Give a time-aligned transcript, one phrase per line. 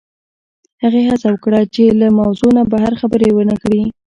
[0.83, 3.81] هغې هڅه وکړه چې له موضوع نه بهر خبرې ونه کړي